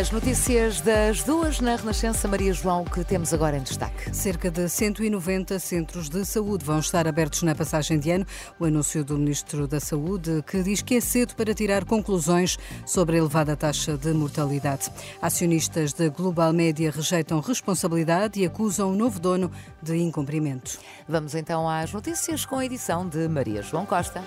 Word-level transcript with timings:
As 0.00 0.10
notícias 0.10 0.80
das 0.80 1.22
duas 1.24 1.60
na 1.60 1.76
Renascença 1.76 2.26
Maria 2.26 2.54
João 2.54 2.86
que 2.86 3.04
temos 3.04 3.34
agora 3.34 3.58
em 3.58 3.62
destaque. 3.62 4.16
Cerca 4.16 4.50
de 4.50 4.66
190 4.66 5.58
centros 5.58 6.08
de 6.08 6.24
saúde 6.24 6.64
vão 6.64 6.78
estar 6.78 7.06
abertos 7.06 7.42
na 7.42 7.54
passagem 7.54 7.98
de 7.98 8.10
ano. 8.10 8.26
O 8.58 8.64
anúncio 8.64 9.04
do 9.04 9.18
Ministro 9.18 9.68
da 9.68 9.78
Saúde 9.78 10.42
que 10.46 10.62
diz 10.62 10.80
que 10.80 10.94
é 10.94 11.02
cedo 11.02 11.34
para 11.34 11.52
tirar 11.52 11.84
conclusões 11.84 12.58
sobre 12.86 13.16
a 13.16 13.18
elevada 13.18 13.54
taxa 13.54 13.98
de 13.98 14.14
mortalidade. 14.14 14.90
Acionistas 15.20 15.92
da 15.92 16.08
Global 16.08 16.50
Média 16.54 16.90
rejeitam 16.90 17.38
responsabilidade 17.38 18.40
e 18.40 18.46
acusam 18.46 18.92
o 18.92 18.96
novo 18.96 19.20
dono 19.20 19.52
de 19.82 19.98
incumprimento. 19.98 20.78
Vamos 21.06 21.34
então 21.34 21.68
às 21.68 21.92
notícias 21.92 22.46
com 22.46 22.56
a 22.56 22.64
edição 22.64 23.06
de 23.06 23.28
Maria 23.28 23.60
João 23.60 23.84
Costa. 23.84 24.24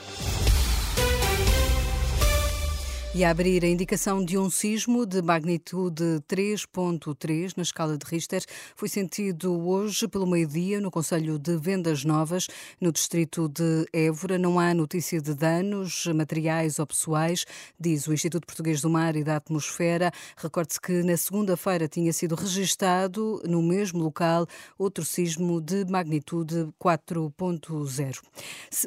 E 3.16 3.24
a 3.24 3.30
abrir 3.30 3.64
a 3.64 3.68
indicação 3.68 4.26
de 4.26 4.40
um 4.40 4.50
sismo 4.50 5.06
de 5.06 5.22
magnitude 5.22 6.20
3.3 6.28 7.54
na 7.56 7.62
escala 7.62 7.96
de 7.96 8.04
Richter 8.08 8.44
foi 8.76 8.90
sentido 8.90 9.54
hoje 9.68 10.08
pelo 10.08 10.26
meio-dia 10.26 10.82
no 10.82 10.90
Conselho 10.90 11.38
de 11.38 11.56
Vendas 11.56 12.04
Novas, 12.04 12.48
no 12.82 12.92
distrito 12.92 13.48
de 13.48 13.86
Évora. 13.94 14.40
Não 14.40 14.60
há 14.60 14.74
notícia 14.74 15.22
de 15.22 15.36
danos 15.36 16.08
materiais 16.08 16.80
ou 16.80 16.88
pessoais, 16.88 17.46
diz 17.80 18.08
o 18.08 18.14
Instituto 18.14 18.48
Português 18.48 18.82
do 18.82 18.90
Mar 18.90 19.16
e 19.16 19.24
da 19.24 19.36
Atmosfera. 19.36 20.12
Recorde-se 20.36 20.82
que 20.82 21.04
na 21.04 21.16
segunda-feira 21.16 21.88
tinha 21.88 22.12
sido 22.12 22.34
registado 22.34 23.44
no 23.48 23.62
mesmo 23.62 24.04
local 24.04 24.48
outro 24.76 25.06
sismo 25.06 25.62
de 25.62 25.86
magnitude 25.86 26.68
4.0. 26.84 28.22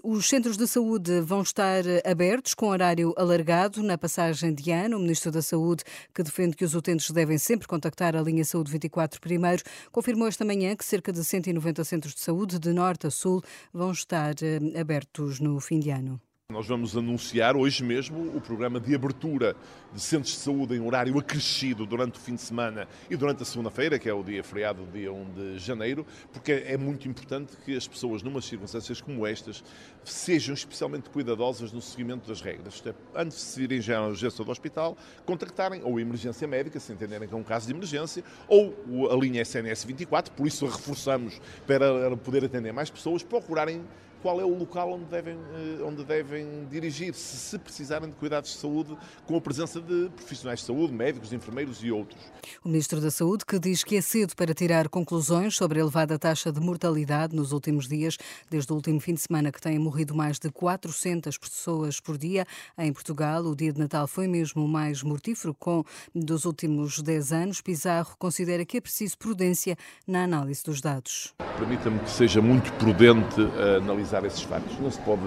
Os 0.02 0.28
centros 0.28 0.56
de 0.56 0.66
saúde 0.66 1.20
vão 1.20 1.42
estar 1.42 1.84
abertos 2.04 2.54
com 2.54 2.66
horário 2.66 3.14
alargado 3.16 3.84
na 3.84 3.96
passagem 3.96 4.15
passagem 4.16 4.54
de 4.54 4.70
ano. 4.70 4.96
O 4.96 5.00
Ministro 5.00 5.30
da 5.30 5.42
Saúde, 5.42 5.84
que 6.14 6.22
defende 6.22 6.56
que 6.56 6.64
os 6.64 6.74
utentes 6.74 7.10
devem 7.10 7.36
sempre 7.36 7.68
contactar 7.68 8.16
a 8.16 8.22
linha 8.22 8.44
Saúde 8.44 8.72
24 8.72 9.20
primeiro, 9.20 9.62
confirmou 9.92 10.26
esta 10.26 10.44
manhã 10.44 10.74
que 10.74 10.84
cerca 10.84 11.12
de 11.12 11.22
190 11.22 11.84
centros 11.84 12.14
de 12.14 12.20
saúde, 12.20 12.58
de 12.58 12.72
norte 12.72 13.06
a 13.06 13.10
sul, 13.10 13.42
vão 13.72 13.92
estar 13.92 14.34
eh, 14.42 14.80
abertos 14.80 15.38
no 15.38 15.60
fim 15.60 15.78
de 15.78 15.90
ano. 15.90 16.18
Nós 16.52 16.68
vamos 16.68 16.96
anunciar 16.96 17.56
hoje 17.56 17.82
mesmo 17.82 18.34
o 18.36 18.40
programa 18.40 18.78
de 18.78 18.94
abertura 18.94 19.56
de 19.92 20.00
centros 20.00 20.32
de 20.32 20.38
saúde 20.38 20.76
em 20.76 20.80
horário 20.80 21.18
acrescido 21.18 21.84
durante 21.84 22.20
o 22.20 22.22
fim 22.22 22.36
de 22.36 22.40
semana 22.40 22.86
e 23.10 23.16
durante 23.16 23.42
a 23.42 23.44
segunda-feira, 23.44 23.98
que 23.98 24.08
é 24.08 24.14
o 24.14 24.22
dia 24.22 24.44
feriado, 24.44 24.86
dia 24.92 25.12
1 25.12 25.24
de 25.34 25.58
janeiro, 25.58 26.06
porque 26.32 26.52
é 26.52 26.76
muito 26.76 27.08
importante 27.08 27.56
que 27.64 27.76
as 27.76 27.88
pessoas, 27.88 28.22
numas 28.22 28.44
circunstâncias 28.44 29.00
como 29.00 29.26
estas, 29.26 29.64
sejam 30.04 30.54
especialmente 30.54 31.10
cuidadosas 31.10 31.72
no 31.72 31.82
seguimento 31.82 32.28
das 32.28 32.40
regras. 32.40 32.80
É, 32.86 32.94
antes 33.16 33.36
de 33.38 33.42
se 33.42 33.62
irem 33.62 33.80
já 33.80 33.98
à 33.98 34.06
urgência 34.06 34.44
do 34.44 34.50
hospital, 34.50 34.96
contactarem 35.24 35.82
ou 35.82 35.98
a 35.98 36.00
emergência 36.00 36.46
médica, 36.46 36.78
se 36.78 36.92
entenderem 36.92 37.26
que 37.26 37.34
é 37.34 37.36
um 37.36 37.42
caso 37.42 37.66
de 37.66 37.72
emergência, 37.72 38.22
ou 38.46 38.72
a 39.10 39.16
linha 39.16 39.42
SNS 39.42 39.82
24, 39.82 40.32
por 40.32 40.46
isso 40.46 40.64
reforçamos 40.64 41.40
para 41.66 42.16
poder 42.16 42.44
atender 42.44 42.72
mais 42.72 42.88
pessoas, 42.88 43.24
procurarem 43.24 43.82
qual 44.26 44.40
é 44.40 44.44
o 44.44 44.58
local 44.58 44.90
onde 44.90 45.04
devem, 45.04 45.36
eh, 45.36 45.84
onde 45.84 46.02
devem 46.02 46.66
dirigir-se, 46.68 47.36
se 47.36 47.56
precisarem 47.60 48.10
de 48.10 48.16
cuidados 48.16 48.50
de 48.50 48.56
saúde, 48.56 48.98
com 49.24 49.36
a 49.36 49.40
presença 49.40 49.80
de 49.80 50.10
profissionais 50.16 50.58
de 50.58 50.66
saúde, 50.66 50.92
médicos, 50.92 51.32
enfermeiros 51.32 51.78
e 51.84 51.92
outros. 51.92 52.20
O 52.64 52.68
Ministro 52.68 53.00
da 53.00 53.12
Saúde 53.12 53.44
que 53.46 53.56
diz 53.56 53.84
que 53.84 53.96
é 53.96 54.00
cedo 54.00 54.34
para 54.34 54.52
tirar 54.52 54.88
conclusões 54.88 55.54
sobre 55.54 55.78
a 55.78 55.82
elevada 55.82 56.18
taxa 56.18 56.50
de 56.50 56.58
mortalidade 56.58 57.36
nos 57.36 57.52
últimos 57.52 57.86
dias, 57.86 58.18
desde 58.50 58.72
o 58.72 58.74
último 58.74 58.98
fim 58.98 59.14
de 59.14 59.20
semana 59.20 59.52
que 59.52 59.60
têm 59.60 59.78
morrido 59.78 60.12
mais 60.12 60.40
de 60.40 60.50
400 60.50 61.38
pessoas 61.38 62.00
por 62.00 62.18
dia 62.18 62.44
em 62.76 62.92
Portugal. 62.92 63.44
O 63.44 63.54
dia 63.54 63.72
de 63.72 63.78
Natal 63.78 64.08
foi 64.08 64.26
mesmo 64.26 64.64
o 64.64 64.68
mais 64.68 65.04
mortífero 65.04 65.54
com 65.54 65.84
dos 66.12 66.44
últimos 66.44 67.00
10 67.00 67.32
anos. 67.32 67.60
Pizarro 67.60 68.16
considera 68.18 68.64
que 68.64 68.78
é 68.78 68.80
preciso 68.80 69.16
prudência 69.16 69.76
na 70.04 70.24
análise 70.24 70.64
dos 70.64 70.80
dados. 70.80 71.32
Permita-me 71.56 72.00
que 72.00 72.10
seja 72.10 72.42
muito 72.42 72.72
prudente 72.72 73.40
eh, 73.40 73.76
analisar 73.76 74.15
analisar 74.16 74.24
esses 74.24 74.42
factos. 74.42 74.78
Não 74.78 74.90
se 74.90 75.00
pode, 75.00 75.22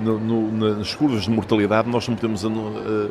no, 0.00 0.18
no, 0.18 0.76
nas 0.76 0.94
curvas 0.94 1.24
de 1.24 1.30
mortalidade, 1.30 1.88
nós 1.88 2.06
não 2.08 2.16
podemos 2.16 2.44
uh, 2.44 3.10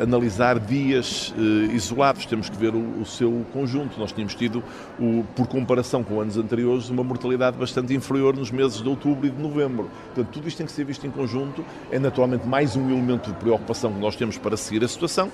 analisar 0.00 0.58
dias 0.58 1.34
uh, 1.36 1.72
isolados, 1.72 2.26
temos 2.26 2.48
que 2.48 2.56
ver 2.56 2.74
o, 2.74 3.00
o, 3.00 3.06
seu 3.06 3.44
conjunto. 3.52 3.98
Nós 3.98 4.12
tínhamos 4.12 4.34
tido, 4.34 4.62
o, 4.98 5.24
por 5.34 5.46
comparação 5.46 6.02
com 6.02 6.20
anos 6.20 6.36
anteriores, 6.36 6.88
uma 6.88 7.02
mortalidade 7.02 7.56
bastante 7.56 7.94
inferior 7.94 8.36
nos 8.36 8.50
meses 8.50 8.80
de 8.80 8.88
outubro 8.88 9.26
e 9.26 9.30
de 9.30 9.40
novembro. 9.40 9.90
Portanto, 10.06 10.32
tudo 10.32 10.48
isto 10.48 10.58
tem 10.58 10.66
que 10.66 10.72
ser 10.72 10.84
visto 10.84 11.06
em 11.06 11.10
conjunto. 11.10 11.64
É 11.90 11.98
naturalmente 11.98 12.46
mais 12.46 12.76
um 12.76 12.90
elemento 12.90 13.30
de 13.30 13.36
preocupação 13.38 13.92
que 13.92 14.00
nós 14.00 14.16
temos 14.16 14.38
para 14.38 14.56
seguir 14.56 14.84
a 14.84 14.88
situação, 14.88 15.30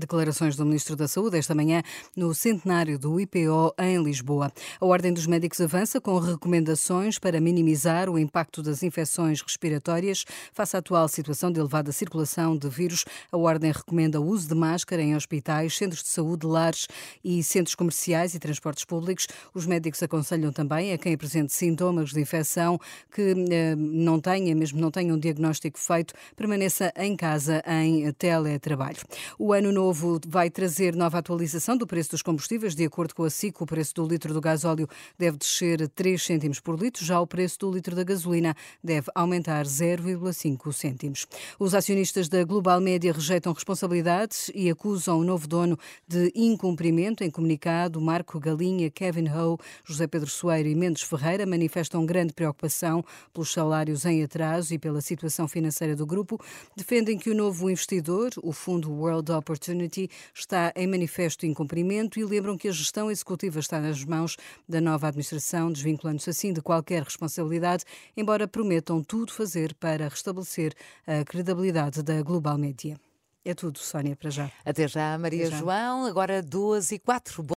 Declarações 0.00 0.56
do 0.56 0.64
Ministro 0.64 0.96
da 0.96 1.06
Saúde 1.06 1.36
esta 1.36 1.54
manhã 1.54 1.82
no 2.16 2.34
centenário 2.34 2.98
do 2.98 3.20
IPO 3.20 3.74
em 3.78 4.02
Lisboa. 4.02 4.50
A 4.80 4.86
Ordem 4.86 5.12
dos 5.12 5.26
Médicos 5.26 5.60
avança 5.60 6.00
com 6.00 6.18
recomendações 6.18 7.18
para 7.18 7.40
minimizar 7.40 8.08
o 8.08 8.18
impacto 8.18 8.62
das 8.62 8.82
infecções 8.82 9.42
respiratórias 9.42 10.24
face 10.52 10.74
à 10.74 10.78
atual 10.78 11.06
situação 11.06 11.52
de 11.52 11.60
elevada 11.60 11.92
circulação 11.92 12.56
de 12.56 12.68
vírus. 12.68 13.04
A 13.30 13.36
Ordem 13.36 13.70
recomenda 13.70 14.20
o 14.20 14.26
uso 14.26 14.48
de 14.48 14.54
máscara 14.54 15.02
em 15.02 15.14
hospitais, 15.14 15.76
centros 15.76 16.02
de 16.02 16.08
saúde, 16.08 16.46
lares 16.46 16.88
e 17.22 17.42
centros 17.42 17.74
comerciais 17.74 18.34
e 18.34 18.38
transportes 18.38 18.84
públicos. 18.84 19.26
Os 19.52 19.66
médicos 19.66 20.02
aconselham 20.02 20.50
também 20.50 20.92
a 20.92 20.98
quem 20.98 21.12
apresente 21.12 21.52
sintomas 21.52 22.10
de 22.10 22.20
infecção 22.20 22.80
que 23.14 23.34
eh, 23.50 23.76
não 23.76 24.18
tenha, 24.18 24.54
mesmo 24.54 24.80
não 24.80 24.90
tenha 24.90 25.12
um 25.12 25.18
diagnóstico 25.18 25.78
feito, 25.78 26.14
permaneça 26.34 26.92
em 26.96 27.14
casa 27.14 27.62
em 27.66 28.10
teletrabalho. 28.12 28.98
O 29.38 29.52
ano 29.52 29.70
novo 29.70 29.89
vai 29.92 30.50
trazer 30.50 30.94
nova 30.94 31.18
atualização 31.18 31.76
do 31.76 31.86
preço 31.86 32.10
dos 32.10 32.22
combustíveis. 32.22 32.74
De 32.74 32.84
acordo 32.84 33.14
com 33.14 33.24
a 33.24 33.30
SIC, 33.30 33.60
o 33.60 33.66
preço 33.66 33.94
do 33.94 34.06
litro 34.06 34.32
do 34.32 34.40
gasóleo 34.40 34.88
deve 35.18 35.36
descer 35.36 35.88
3 35.88 36.22
cêntimos 36.22 36.60
por 36.60 36.80
litro, 36.80 37.04
já 37.04 37.20
o 37.20 37.26
preço 37.26 37.58
do 37.60 37.70
litro 37.70 37.94
da 37.94 38.04
gasolina 38.04 38.54
deve 38.82 39.08
aumentar 39.14 39.64
0,5 39.64 40.72
cêntimos. 40.72 41.26
Os 41.58 41.74
acionistas 41.74 42.28
da 42.28 42.42
Global 42.44 42.80
Média 42.80 43.12
rejeitam 43.12 43.52
responsabilidades 43.52 44.50
e 44.54 44.68
acusam 44.70 45.18
o 45.18 45.24
novo 45.24 45.46
dono 45.46 45.78
de 46.06 46.32
incumprimento. 46.34 47.22
Em 47.22 47.30
comunicado, 47.30 48.00
Marco 48.00 48.38
Galinha, 48.40 48.90
Kevin 48.90 49.28
Ho, 49.28 49.58
José 49.84 50.06
Pedro 50.06 50.28
Soeiro 50.28 50.68
e 50.68 50.74
Mendes 50.74 51.02
Ferreira 51.02 51.46
manifestam 51.46 52.04
grande 52.04 52.32
preocupação 52.32 53.04
pelos 53.32 53.52
salários 53.52 54.04
em 54.04 54.22
atraso 54.22 54.74
e 54.74 54.78
pela 54.78 55.00
situação 55.00 55.46
financeira 55.46 55.94
do 55.94 56.06
grupo. 56.06 56.40
Defendem 56.76 57.18
que 57.18 57.30
o 57.30 57.34
novo 57.34 57.70
investidor, 57.70 58.30
o 58.42 58.52
fundo 58.52 58.90
World 58.90 59.30
Opportunity, 59.32 59.69
Opportunity 59.70 60.10
está 60.34 60.72
em 60.74 60.86
manifesto 60.86 61.46
incumprimento 61.46 62.18
e 62.18 62.24
lembram 62.24 62.56
que 62.56 62.68
a 62.68 62.72
gestão 62.72 63.10
executiva 63.10 63.60
está 63.60 63.80
nas 63.80 64.04
mãos 64.04 64.36
da 64.68 64.80
nova 64.80 65.08
administração, 65.08 65.70
desvinculando-se 65.70 66.30
assim 66.30 66.52
de 66.52 66.60
qualquer 66.60 67.02
responsabilidade, 67.02 67.84
embora 68.16 68.48
prometam 68.48 69.02
tudo 69.02 69.32
fazer 69.32 69.74
para 69.74 70.08
restabelecer 70.08 70.74
a 71.06 71.24
credibilidade 71.24 72.02
da 72.02 72.20
Global 72.22 72.58
Media. 72.58 72.96
É 73.42 73.54
tudo, 73.54 73.78
Sónia, 73.78 74.14
para 74.14 74.28
já. 74.28 74.50
Até 74.64 74.86
já, 74.86 75.16
Maria 75.16 75.50
já. 75.50 75.56
João. 75.56 76.04
Agora 76.04 76.42
duas 76.42 76.92
e 76.92 76.98
quatro. 76.98 77.42